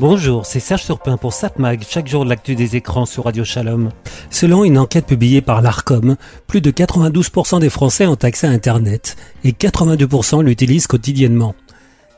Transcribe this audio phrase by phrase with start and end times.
[0.00, 3.90] Bonjour, c'est Serge Surpin pour SatMag, chaque jour de l'actu des écrans sur Radio Shalom.
[4.30, 9.16] Selon une enquête publiée par l'ARCOM, plus de 92% des Français ont accès à Internet
[9.44, 11.54] et 82% l'utilisent quotidiennement.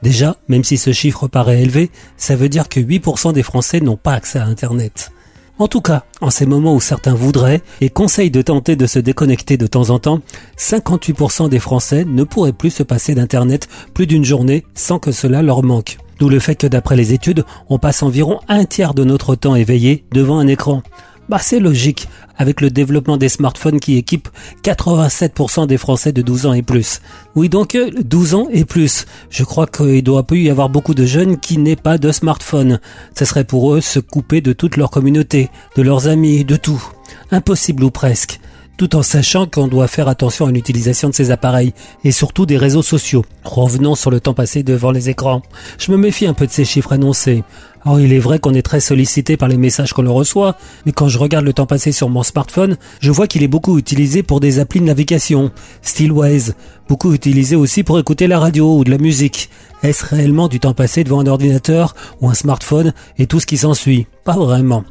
[0.03, 3.97] Déjà, même si ce chiffre paraît élevé, ça veut dire que 8% des Français n'ont
[3.97, 5.11] pas accès à Internet.
[5.59, 8.99] En tout cas, en ces moments où certains voudraient et conseillent de tenter de se
[8.99, 10.21] déconnecter de temps en temps,
[10.59, 15.43] 58% des Français ne pourraient plus se passer d'Internet plus d'une journée sans que cela
[15.43, 15.99] leur manque.
[16.19, 19.55] D'où le fait que d'après les études, on passe environ un tiers de notre temps
[19.55, 20.83] éveillé devant un écran.
[21.29, 24.29] Bah c'est logique, avec le développement des smartphones qui équipent
[24.63, 27.01] 87% des Français de 12 ans et plus.
[27.35, 29.07] Oui donc 12 ans et plus.
[29.31, 32.79] Je crois qu'il doit y avoir beaucoup de jeunes qui n'aient pas de smartphone.
[33.19, 36.83] Ce serait pour eux se couper de toute leur communauté, de leurs amis, de tout.
[37.31, 38.39] Impossible ou presque
[38.77, 42.59] tout en sachant qu'on doit faire attention à l'utilisation de ces appareils et surtout des
[42.59, 43.25] réseaux sociaux.
[43.45, 45.43] Revenons sur le temps passé devant les écrans.
[45.79, 47.45] Je me méfie un peu de ces chiffres annoncés.
[47.85, 50.57] Alors il est vrai qu'on est très sollicité par les messages qu'on reçoit,
[50.87, 53.79] mais quand je regarde le temps passé sur mon smartphone, je vois qu'il est beaucoup
[53.79, 55.51] utilisé pour des applis de navigation,
[55.83, 56.53] Steelways,
[56.89, 59.51] beaucoup utilisé aussi pour écouter la radio ou de la musique.
[59.83, 63.59] Est-ce réellement du temps passé devant un ordinateur ou un smartphone et tout ce qui
[63.59, 64.07] s'ensuit?
[64.25, 64.85] Pas vraiment.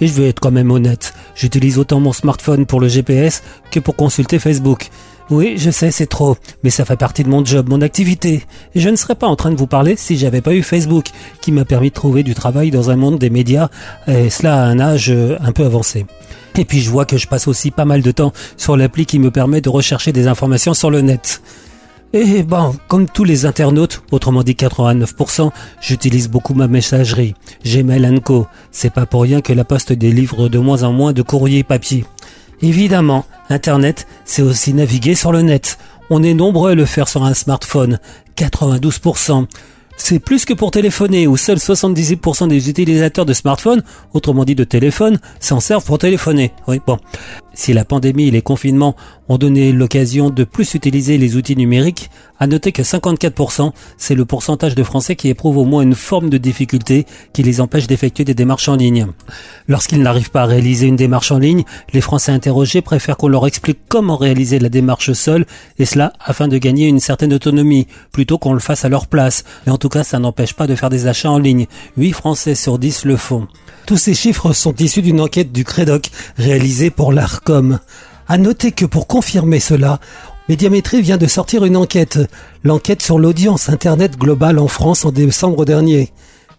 [0.00, 1.09] Et je veux être quand même honnête,
[1.40, 4.90] j'utilise autant mon smartphone pour le GPS que pour consulter Facebook.
[5.30, 8.44] Oui, je sais, c'est trop, mais ça fait partie de mon job, mon activité.
[8.74, 11.06] Et je ne serais pas en train de vous parler si j'avais pas eu Facebook,
[11.40, 13.70] qui m'a permis de trouver du travail dans un monde des médias,
[14.08, 16.04] et cela à un âge euh, un peu avancé.
[16.58, 19.20] Et puis je vois que je passe aussi pas mal de temps sur l'appli qui
[19.20, 21.40] me permet de rechercher des informations sur le net.
[22.12, 28.48] Et bon, comme tous les internautes, autrement dit 89%, j'utilise beaucoup ma messagerie, Gmail Co.
[28.72, 32.04] C'est pas pour rien que la poste délivre de moins en moins de courriers papier.
[32.62, 35.78] Évidemment, Internet, c'est aussi naviguer sur le net.
[36.10, 38.00] On est nombreux à le faire sur un smartphone,
[38.36, 39.46] 92%.
[40.02, 43.82] C'est plus que pour téléphoner, où seuls 78% des utilisateurs de smartphones,
[44.14, 46.52] autrement dit de téléphone, s'en servent pour téléphoner.
[46.66, 46.98] Oui, bon.
[47.52, 48.96] Si la pandémie et les confinements
[49.28, 54.24] ont donné l'occasion de plus utiliser les outils numériques, à noter que 54%, c'est le
[54.24, 58.24] pourcentage de Français qui éprouvent au moins une forme de difficulté qui les empêche d'effectuer
[58.24, 59.08] des démarches en ligne.
[59.68, 63.46] Lorsqu'ils n'arrivent pas à réaliser une démarche en ligne, les Français interrogés préfèrent qu'on leur
[63.46, 65.44] explique comment réaliser la démarche seule,
[65.78, 69.44] et cela afin de gagner une certaine autonomie, plutôt qu'on le fasse à leur place.
[69.90, 71.66] Cas, ça n'empêche pas de faire des achats en ligne.
[71.98, 73.46] 8 Français sur 10 le font.
[73.84, 77.78] Tous ces chiffres sont issus d'une enquête du Crédoc réalisée pour l'ARCOM.
[78.26, 80.00] À noter que pour confirmer cela,
[80.48, 82.18] Médiamétrie vient de sortir une enquête,
[82.64, 86.10] l'enquête sur l'audience Internet globale en France en décembre dernier.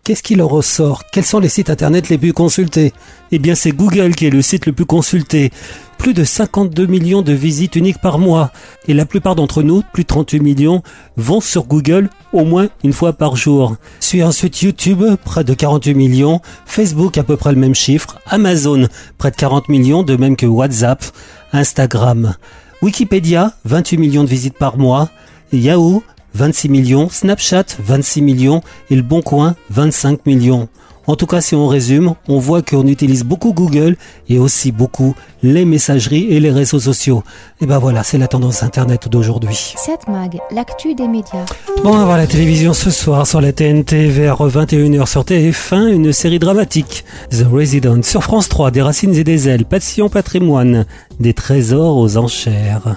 [0.04, 1.04] Qu'est-ce qu'il en ressort?
[1.12, 2.92] Quels sont les sites internet les plus consultés?
[3.32, 5.52] Eh bien c'est Google qui est le site le plus consulté.
[6.00, 8.52] Plus de 52 millions de visites uniques par mois.
[8.88, 10.82] Et la plupart d'entre nous, plus de 38 millions,
[11.18, 13.76] vont sur Google au moins une fois par jour.
[14.00, 18.88] Suit ensuite YouTube, près de 48 millions, Facebook à peu près le même chiffre, Amazon,
[19.20, 21.06] près de 40 millions, de même que WhatsApp,
[21.54, 22.34] Instagram.
[22.82, 25.12] Wikipédia, 28 millions de visites par mois,
[25.54, 26.02] Yahoo,
[26.34, 30.70] 26 millions, Snapchat 26 millions et Le Bon Coin 25 millions.
[31.08, 33.98] En tout cas, si on résume, on voit qu'on utilise beaucoup Google
[34.30, 37.24] et aussi beaucoup les messageries et les réseaux sociaux.
[37.60, 39.74] Et ben voilà, c'est la tendance Internet d'aujourd'hui.
[39.78, 41.46] 7 Mag, l'actu des médias.
[41.84, 45.92] Bon, on va voir la télévision ce soir sur la TNT vers 21h sur TF1,
[45.92, 47.04] une série dramatique.
[47.32, 48.04] The Resident.
[48.04, 50.86] Sur France 3, des racines et des ailes, passion patrimoine,
[51.20, 52.96] des trésors aux enchères.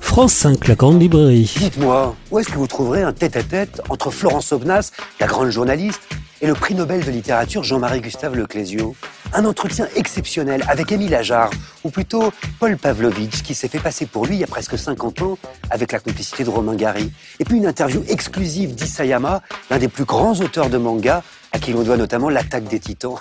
[0.00, 1.52] France 5, la grande librairie.
[1.58, 6.00] Dites-moi, où est-ce que vous trouverez un tête-à-tête entre Florence Aubenas, la grande journaliste,
[6.42, 8.94] et le prix Nobel de littérature Jean-Marie Gustave Leclésio
[9.32, 11.50] Un entretien exceptionnel avec Émile Ajar,
[11.84, 15.22] ou plutôt Paul Pavlovitch, qui s'est fait passer pour lui il y a presque 50
[15.22, 15.38] ans
[15.70, 17.10] avec la complicité de Romain Gary.
[17.40, 21.72] Et puis une interview exclusive d'Isayama, l'un des plus grands auteurs de manga, à qui
[21.72, 23.18] l'on doit notamment l'attaque des titans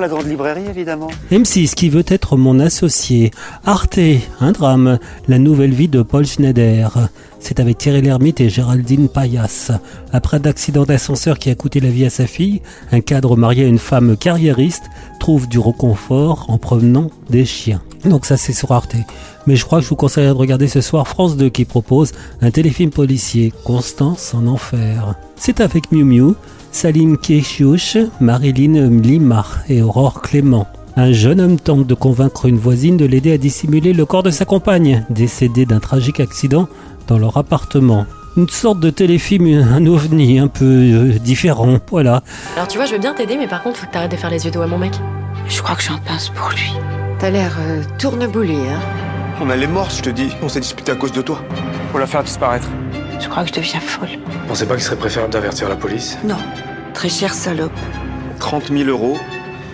[0.00, 1.08] la grande librairie, évidemment.
[1.30, 3.30] M6 qui veut être mon associé.
[3.64, 3.98] Arte,
[4.40, 4.98] un drame.
[5.28, 7.08] La nouvelle vie de Paul Schneider.
[7.40, 9.70] C'est avec Thierry Lhermitte et Géraldine Payas.
[10.12, 13.68] Après d'accident d'ascenseur qui a coûté la vie à sa fille, un cadre marié à
[13.68, 14.84] une femme carriériste
[15.20, 17.82] trouve du reconfort en provenant des chiens.
[18.06, 18.96] Donc ça c'est sur Arte.
[19.46, 22.12] Mais je crois que je vous conseillerais de regarder ce soir France 2 qui propose
[22.40, 25.14] un téléfilm policier, Constance en enfer.
[25.36, 26.34] C'est avec Miu Miu,
[26.74, 30.66] Salim Keshiouch, Marilyn Limar et Aurore Clément.
[30.96, 34.30] Un jeune homme tente de convaincre une voisine de l'aider à dissimuler le corps de
[34.30, 36.68] sa compagne, décédée d'un tragique accident
[37.06, 38.06] dans leur appartement.
[38.36, 42.24] Une sorte de téléfilm, un ovni un peu euh, différent, voilà.
[42.56, 44.30] Alors tu vois, je veux bien t'aider, mais par contre, faut que t'arrêtes de faire
[44.30, 44.94] les yeux doux à mon mec.
[45.46, 46.72] Je crois que j'en pince pour lui.
[47.20, 48.80] T'as l'air euh, tourneboulé, hein
[49.40, 50.30] On a les morts, je te dis.
[50.42, 51.40] On s'est disputé à cause de toi.
[51.92, 52.68] Faut la faire disparaître.
[53.24, 54.10] Je crois que je deviens folle.
[54.46, 56.36] Pensez pas qu'il serait préférable d'avertir la police Non.
[56.92, 57.72] Très chère salope.
[58.38, 59.16] 30 000 euros.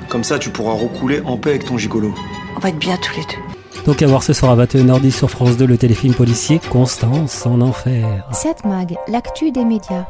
[0.08, 2.14] Comme ça, tu pourras recouler en paix avec ton gigolo.
[2.56, 3.82] On va être bien tous les deux.
[3.86, 7.60] Donc à voir ce soir à 21h10 sur France 2 le téléfilm policier Constance en
[7.60, 8.24] enfer.
[8.30, 10.06] Cette mag, l'actu des médias.